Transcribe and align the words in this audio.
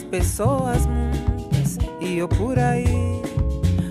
as 0.00 0.04
pessoas 0.04 0.86
muitas 0.86 1.76
e 2.00 2.16
eu 2.16 2.26
por 2.26 2.58
aí 2.58 3.20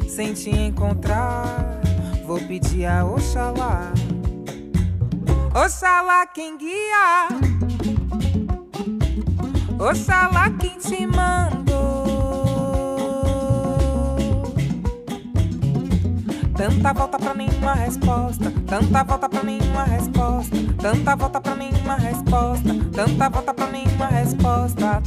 sem 0.07 0.33
te 0.33 0.49
encontrar. 0.49 1.79
Vou 2.25 2.39
pedir 2.39 2.85
a 2.85 3.05
Oxalá, 3.05 3.91
Oxalá 5.53 6.25
quem 6.27 6.57
guia, 6.57 7.27
Oxalá 9.79 10.49
quem 10.59 10.77
te 10.79 11.05
mandou. 11.05 11.69
Tanta 16.55 16.93
volta 16.93 17.17
pra 17.17 17.33
nenhuma 17.33 17.73
resposta, 17.73 18.53
tanta 18.67 19.03
volta 19.03 19.29
pra 19.29 19.43
nenhuma 19.43 19.83
resposta, 19.83 20.57
tanta 20.77 21.15
volta 21.15 21.39
pra 21.41 21.55
nenhuma 21.55 21.95
resposta, 21.95 22.69
tanta 22.93 23.29
volta 23.29 23.53
pra 23.53 23.67
nenhuma 23.67 24.07
resposta, 24.07 24.58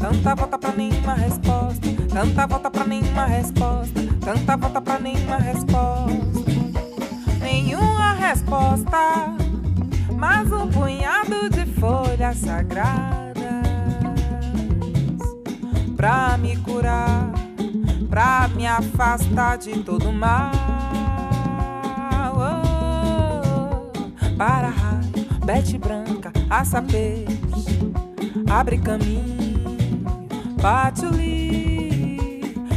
tanta 0.03 0.35
volta 0.35 0.59
pra 0.59 0.73
nenhuma 0.73 1.15
resposta, 1.15 1.87
tanta 2.13 2.47
volta 2.49 2.71
pra 2.73 2.85
nenhuma 2.85 3.25
resposta, 3.25 4.01
tanta 4.21 4.57
volta 4.57 4.81
pra 4.81 4.99
nenhuma 4.99 5.37
resposta. 5.37 6.43
Nenhuma 7.41 8.13
resposta, 8.15 8.99
mas 10.19 10.51
um 10.53 10.67
punhado 10.67 11.49
de 11.51 11.65
folhas 11.79 12.37
sagradas 12.39 13.33
pra 15.97 16.37
me 16.37 16.57
curar, 16.57 17.31
pra 18.11 18.49
me 18.57 18.67
afastar 18.67 19.57
de 19.57 19.85
todo 19.85 20.13
mal. 20.13 20.51
para 24.37 24.71
raio, 24.71 25.45
bete 25.45 25.79
branca, 25.79 26.33
assa 26.51 26.83
peixe, 26.83 27.93
abre 28.51 28.77
caminho, 28.79 29.42
bate 30.63 31.05
o 31.05 31.11
li, 31.11 32.17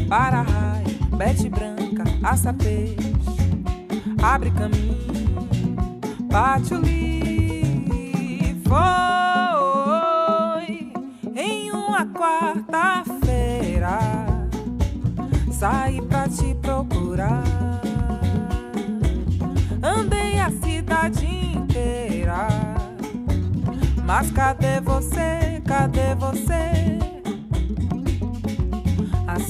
para 0.10 0.42
raio, 0.42 0.98
bete 1.16 1.48
branca, 1.50 2.04
peixe, 2.52 2.98
abre 4.24 4.50
caminho, 4.50 5.48
bate 6.24 6.74
o 6.74 6.82
li, 6.82 8.60
foi 8.68 10.92
em 11.36 11.72
uma 11.72 12.08
quarta-feira, 12.08 14.00
saí 15.52 16.02
pra 16.02 16.28
te 16.28 16.56
procurar, 16.56 17.44
andei 19.84 20.40
a 20.40 20.50
cidade 20.50 21.28
inteira. 21.28 22.48
Mas 24.04 24.32
cadê 24.32 24.82
você? 24.82 25.62
Cadê 25.66 26.16
você? 26.16 27.15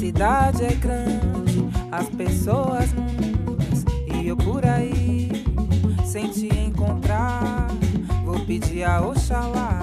Cidade 0.06 0.63
é 0.63 0.75
grande, 0.75 1.68
as 1.92 2.07
pessoas 2.10 2.94
muitas 2.94 3.84
e 4.06 4.28
eu 4.28 4.38
por 4.38 4.63
aí 4.63 5.31
sem 6.06 6.30
te 6.30 6.48
encontrar. 6.48 7.69
Vou 8.24 8.40
pedir 8.46 8.84
a 8.84 9.02
Oxalá, 9.02 9.81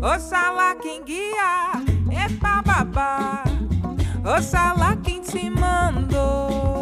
Oxalá 0.00 0.76
quem 0.76 1.02
guia 1.02 1.82
é 2.12 2.28
babá, 2.64 3.42
Oxalá 4.24 4.94
quem 5.02 5.20
te 5.20 5.50
mandou. 5.50 6.73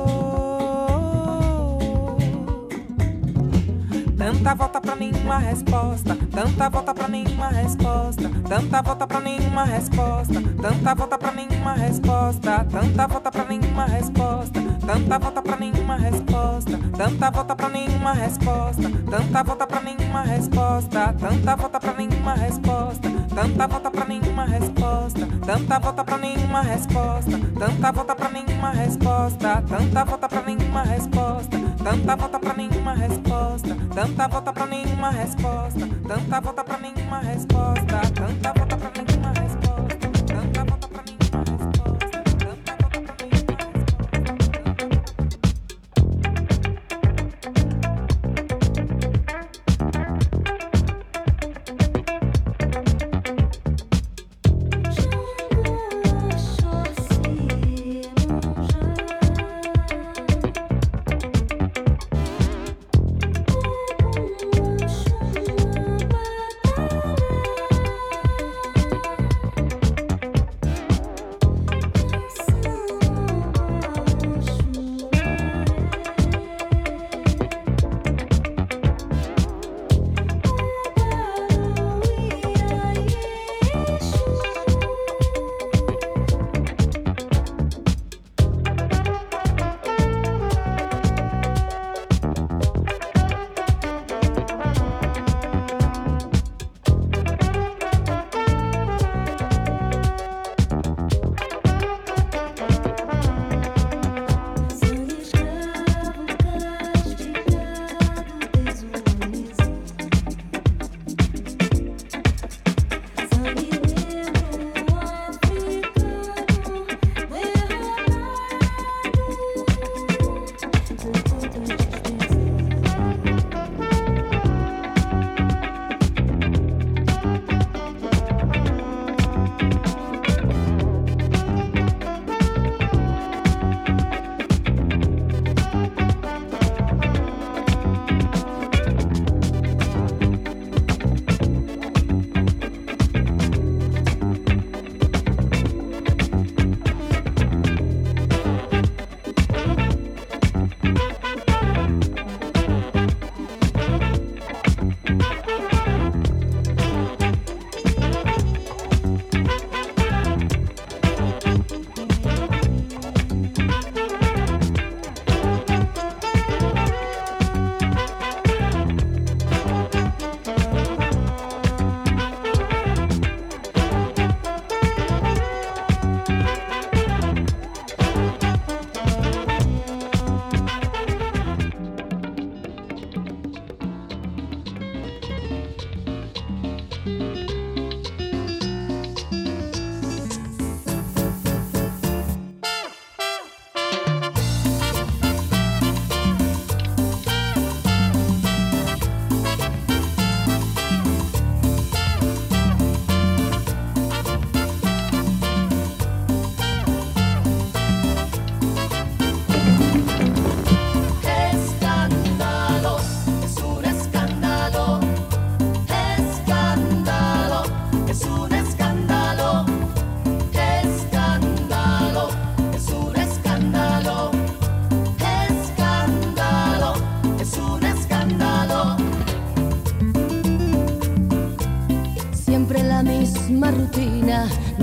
Tanta 4.32 4.54
volta 4.54 4.80
pra 4.80 4.96
nenhuma 4.96 5.36
resposta, 5.38 6.16
tanta 6.32 6.70
volta 6.70 6.94
pra 6.94 7.06
nenhuma 7.06 7.48
resposta, 7.48 8.30
tanta 8.48 8.82
volta 8.82 9.06
pra 9.06 9.20
nenhuma 9.20 9.64
resposta, 9.64 10.42
tanta 10.62 10.94
volta 10.94 11.18
pra 11.18 11.32
nenhuma 11.32 11.74
resposta, 11.74 12.64
tanta 12.70 13.06
volta 13.06 13.30
pra 13.30 13.44
nenhuma 13.44 13.84
resposta, 13.84 14.62
tanta 14.86 15.18
volta 15.18 15.42
pra 15.42 15.56
nenhuma 15.58 15.96
resposta, 15.96 16.78
tanta 16.96 17.30
volta 17.30 17.54
pra 17.54 17.68
nenhuma 17.68 18.12
resposta, 18.14 18.90
tanta 19.10 19.44
volta 19.44 19.66
pra 19.66 19.80
nenhuma 19.82 20.22
resposta, 20.22 21.12
tanta 21.20 21.56
volta 21.56 21.80
pra 21.80 21.92
nenhuma 21.92 22.34
resposta, 22.34 23.10
tanta 23.34 23.66
volta 23.66 23.90
pra 23.90 24.04
nenhuma 24.06 24.44
resposta, 24.46 25.28
tanta 25.44 25.78
volta 25.78 26.04
pra 26.04 26.18
nenhuma 26.18 26.62
resposta, 26.62 27.38
tanta 27.58 27.92
volta 27.92 28.14
pra 28.16 28.28
nenhuma 28.30 28.70
resposta, 28.70 29.62
tanta 29.68 30.04
volta 30.04 30.28
pra 30.28 30.42
nenhuma 30.42 30.82
resposta, 30.82 31.61
tanta 31.82 32.16
volta 32.16 32.38
pra 32.38 32.54
nenhuma 32.54 32.94
resposta, 32.94 33.76
Tanta 33.94 34.28
volta 34.28 34.52
pra 34.52 34.66
nenhuma 34.66 35.10
resposta. 35.10 35.88
Tanta 36.08 36.40
volta 36.40 36.64
pra 36.64 36.78
nenhuma 36.78 37.18
resposta. 37.18 38.00
Tanta 38.14 38.52
volta 38.54 38.71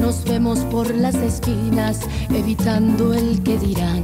Nos 0.10 0.24
vemos 0.24 0.58
por 0.72 0.92
las 0.96 1.14
esquinas, 1.14 2.00
evitando 2.34 3.14
el 3.14 3.44
que 3.44 3.60
dirán. 3.60 4.02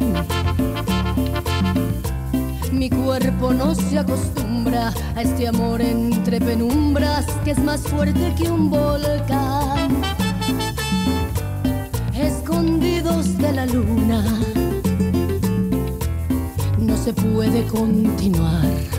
Mi 2.71 2.91
cuerpo 2.91 3.55
no 3.55 3.73
se 3.73 3.97
acostumbra 3.97 4.93
a 5.15 5.23
este 5.23 5.47
amor 5.47 5.81
entre 5.81 6.39
penumbras 6.39 7.25
que 7.43 7.49
es 7.49 7.57
más 7.57 7.81
fuerte 7.81 8.35
que 8.37 8.51
un 8.51 8.69
volcán. 8.69 9.99
Escondidos 12.13 13.35
de 13.39 13.51
la 13.53 13.65
luna, 13.65 14.23
no 16.77 16.95
se 16.97 17.13
puede 17.13 17.65
continuar. 17.65 18.94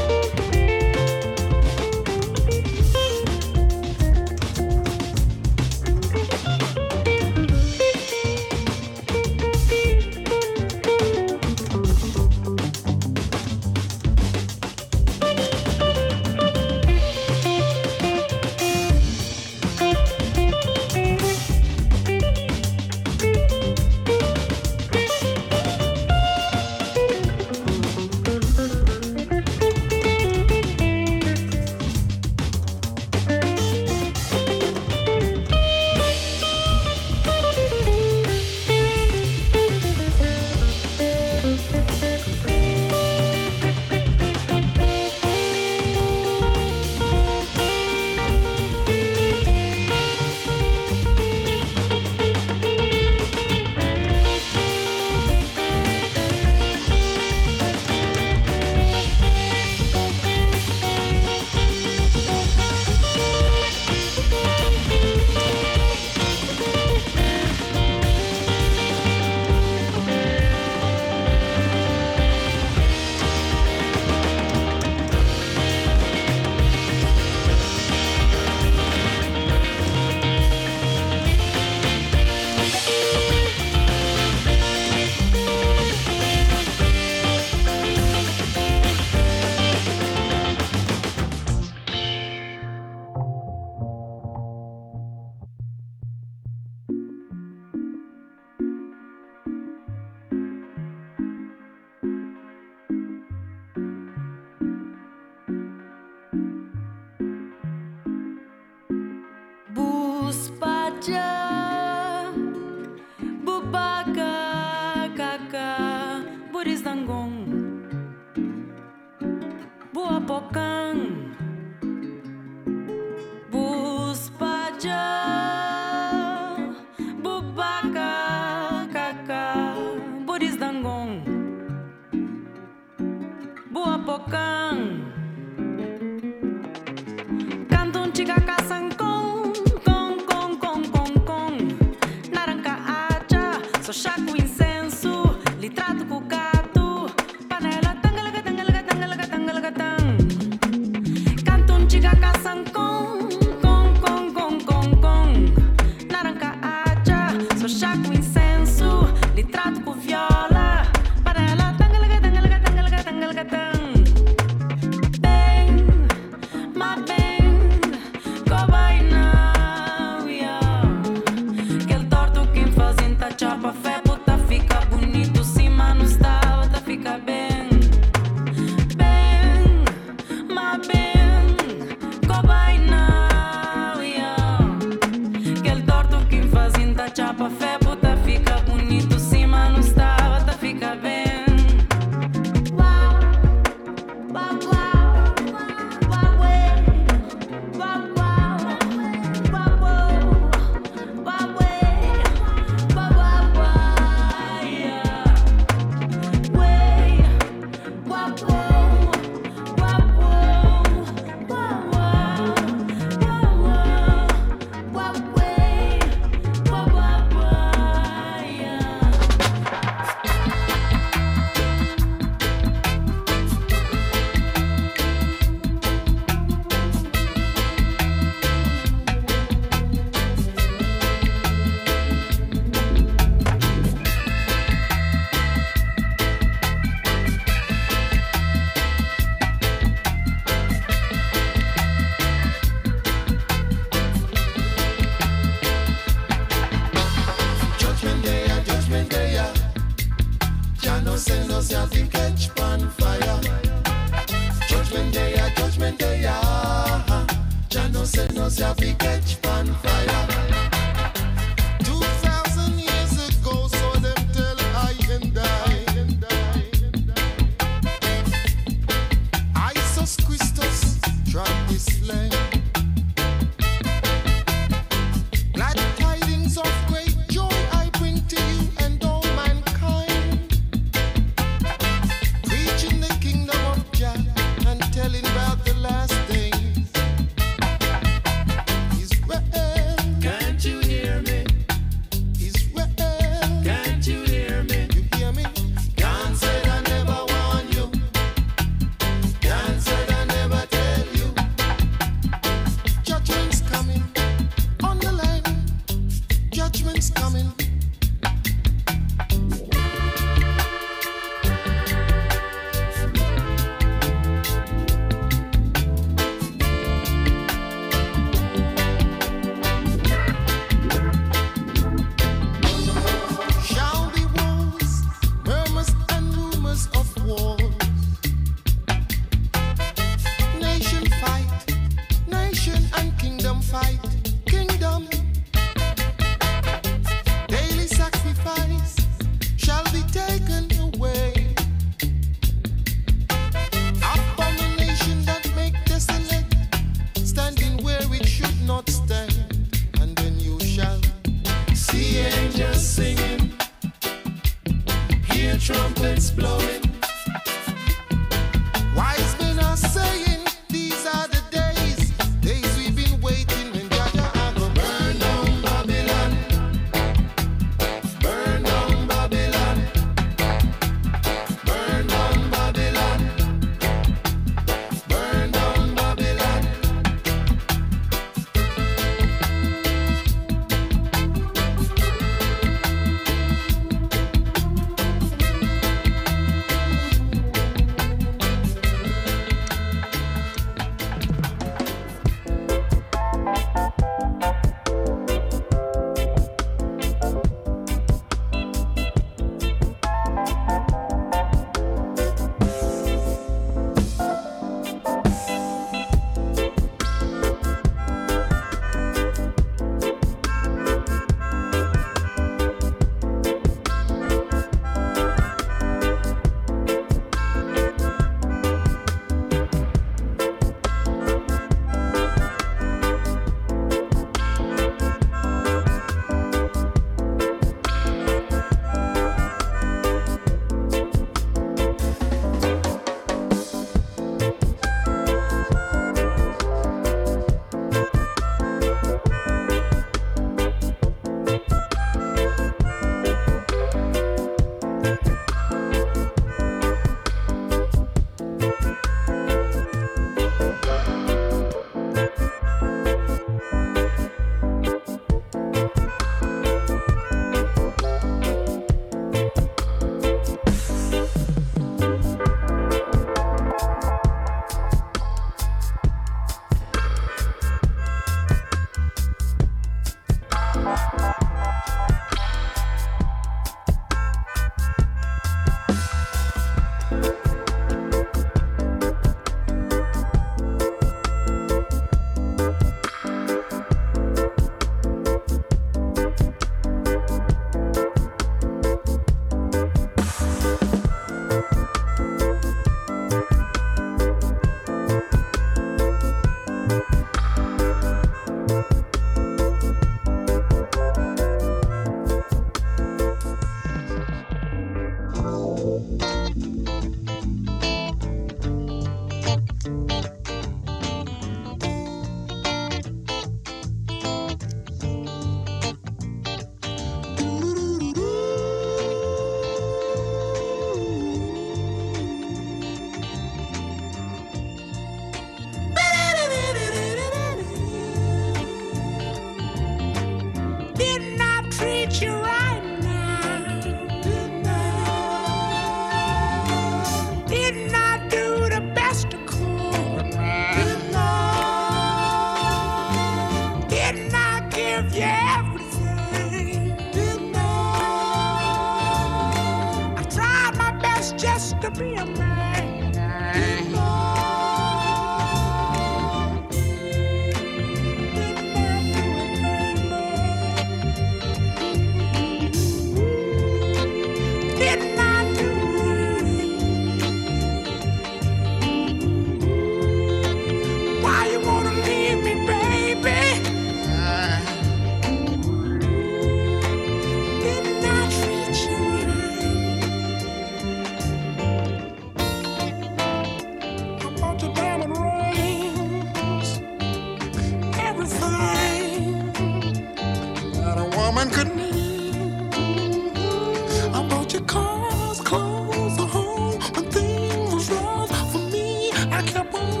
Me, 599.63 599.69
I 599.73 600.00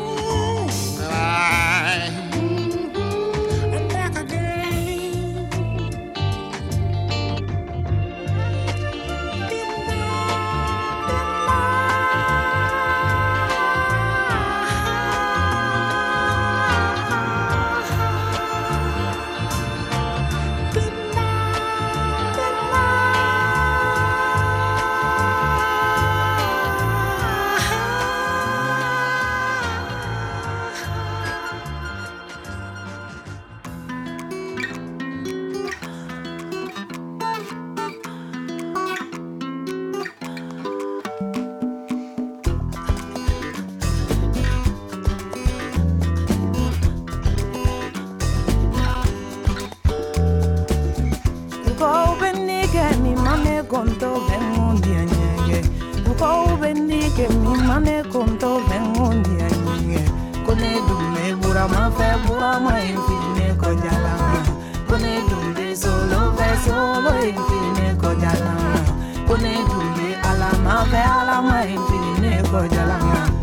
Bye. 73.11 73.40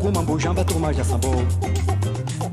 Maracatu, 0.00 0.04
gumambu, 0.04 0.38
jamba, 0.38 0.64
turma 0.64 0.92
já 0.92 1.04
sambou. 1.04 1.34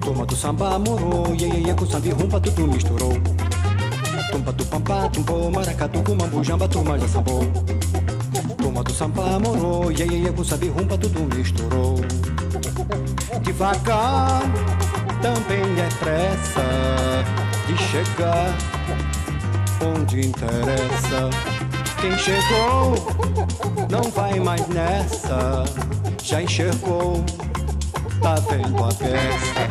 Turma 0.01 0.25
do 0.25 0.35
samba, 0.35 0.79
morou, 0.79 1.35
iê, 1.35 1.73
com 1.73 1.85
samba 1.85 2.07
e 2.07 2.11
rumba, 2.11 2.39
tudo 2.39 2.67
misturou. 2.67 3.13
Tumba 4.31 4.51
do 4.51 4.65
pampá, 4.65 5.09
tumbô, 5.09 5.49
maracatu, 5.51 6.01
gumambu, 6.01 6.43
jamba, 6.43 6.67
turma 6.67 6.99
já 6.99 7.07
sambou. 7.07 7.43
Turma 8.57 8.83
do 8.83 8.93
samba, 8.93 9.39
morou, 9.39 9.91
iê, 9.91 10.31
com 10.31 10.43
samba 10.43 10.65
e 10.65 10.69
rumba, 10.69 10.97
tudo 10.97 11.35
misturou. 11.35 11.95
Devagar, 13.41 14.41
também 15.21 15.79
é 15.79 15.89
pressa 15.99 16.61
de 17.67 17.77
chegar 17.77 18.53
onde 19.83 20.27
interessa. 20.27 21.29
Quem 21.99 22.17
chegou 22.17 22.93
não 23.89 24.03
vai 24.11 24.39
mais 24.39 24.67
nessa. 24.67 25.63
Já 26.27 26.41
enxergou, 26.41 27.23
tá 28.21 28.35
vendo 28.35 28.83
a 28.83 28.89
peça. 28.89 29.67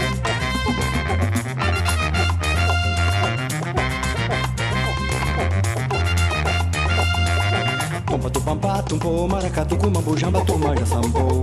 Tomba 8.07 8.31
do 8.31 8.41
bambá, 8.41 8.83
tumbô, 8.85 9.29
maracatu, 9.29 9.77
cumambu, 9.77 10.17
jamba, 10.17 10.41
turma 10.47 10.75
já 10.79 10.87
sambou. 10.87 11.43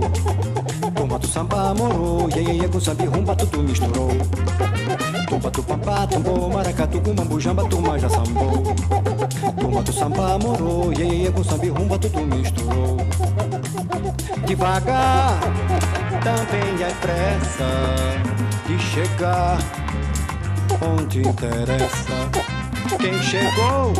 Tomba 0.96 1.18
do 1.20 1.28
samba, 1.28 1.74
morou, 1.74 2.28
iê, 2.30 2.52
iê, 2.52 2.68
com 2.68 2.80
samba 2.80 3.04
rumba, 3.04 3.36
tudo 3.36 3.62
misturou. 3.62 4.10
Tomba 5.28 5.50
do 5.52 5.62
papá, 5.62 6.08
tumbô, 6.08 6.48
maracatu, 6.48 7.00
cumambu, 7.00 7.38
jamba, 7.40 7.64
turma 7.68 7.96
já 8.00 8.10
sambou. 8.10 8.64
Turma 9.60 9.80
do 9.80 9.92
samba 9.92 10.38
morou, 10.40 10.92
iê, 10.92 11.06
iê, 11.06 11.30
com 11.30 11.44
samba 11.44 11.66
rumba 11.66 11.98
tudo 12.00 12.20
misturou 12.22 13.03
devagar. 14.44 15.40
Também 16.22 16.82
é 16.82 16.90
pressa 17.00 17.64
de 18.66 18.78
chegar 18.78 19.58
onde 20.80 21.20
interessa. 21.20 22.30
Quem 22.98 23.22
chegou 23.22 23.92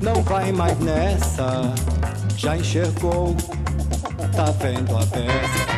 não 0.00 0.22
vai 0.22 0.52
mais 0.52 0.78
nessa, 0.78 1.74
já 2.36 2.56
enxergou, 2.56 3.34
tá 4.36 4.44
vendo 4.60 4.96
a 4.96 5.06
peça. 5.06 5.74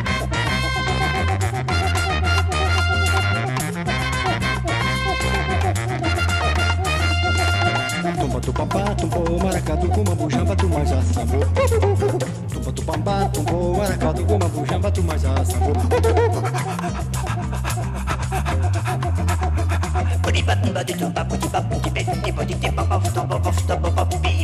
Tumba 8.19 8.41
tu 8.41 8.53
papá, 8.53 8.95
tumbou, 8.95 9.39
maracatu, 9.43 9.87
cumambu, 9.89 10.29
jamba, 10.29 10.55
tu 10.55 10.67
mais 10.69 10.91
assambou. 10.91 11.41
bamba, 12.87 13.29
tumbou, 13.33 13.81
aracatu, 13.81 14.23
goma, 14.23 14.47
bujamba, 14.47 14.89
tu 14.91 15.03
mais 15.03 15.25
a 15.25 15.43
sambo. 15.43 15.73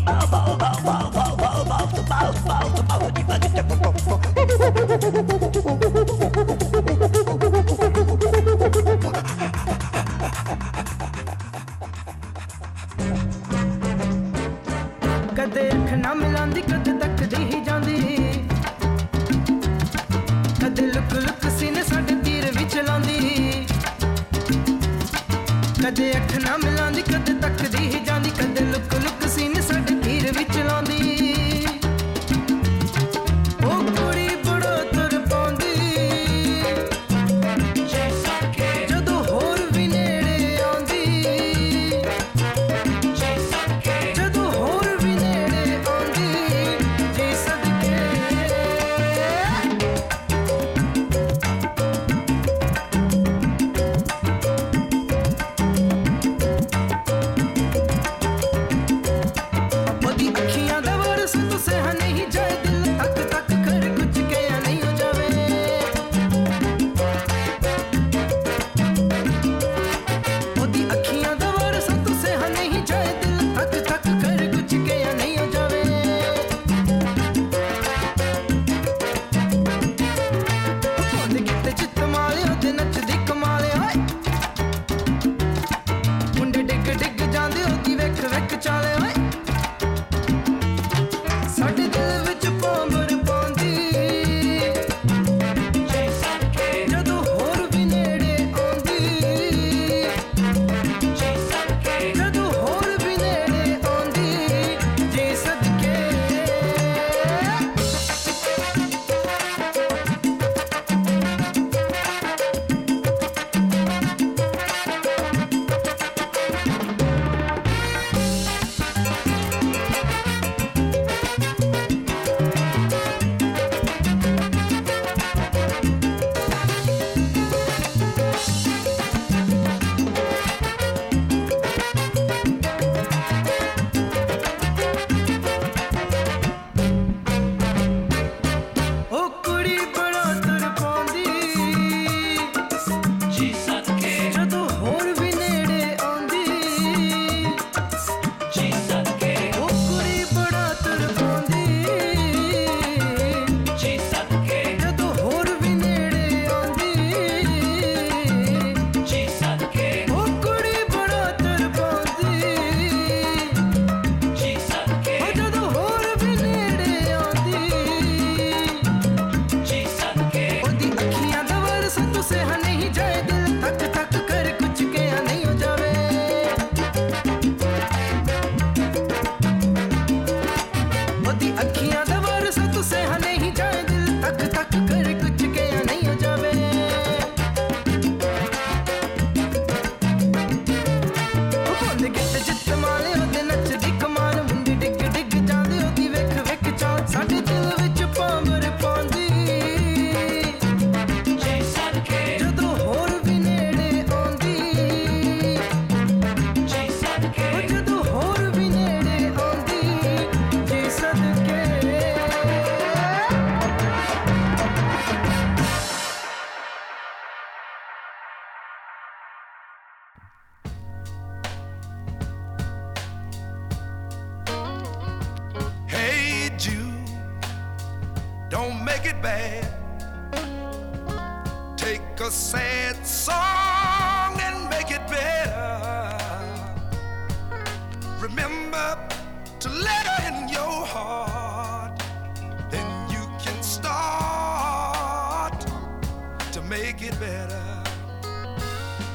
Baba, 0.05 0.43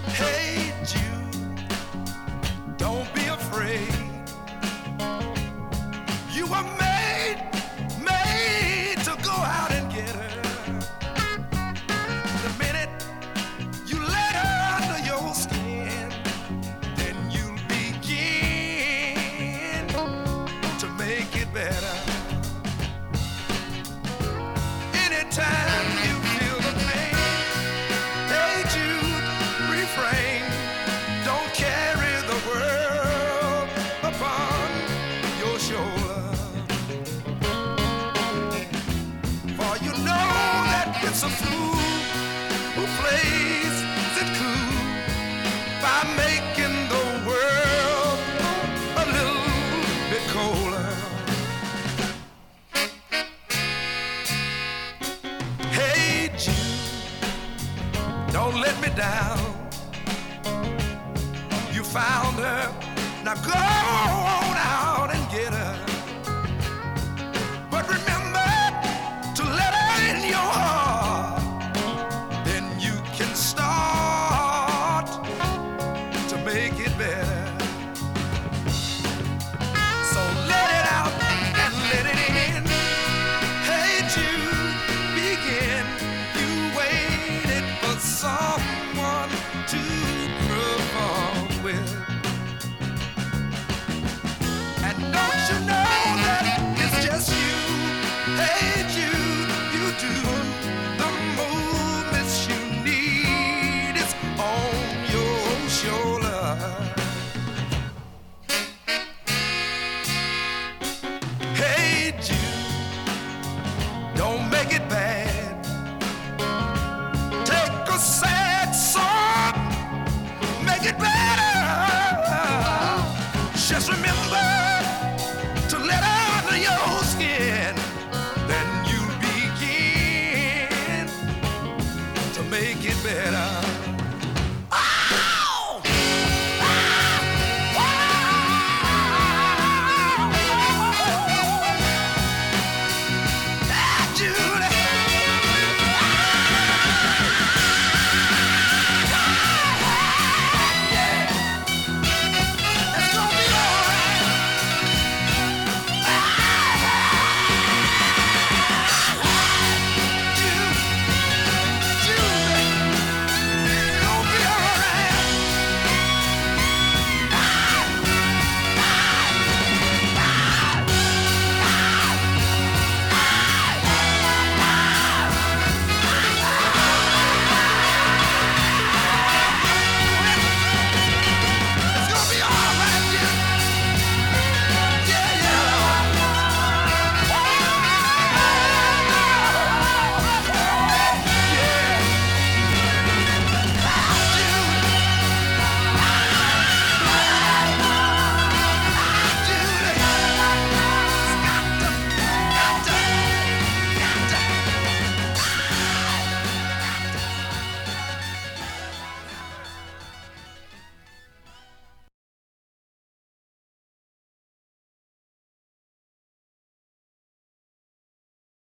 Hey. 0.09 0.47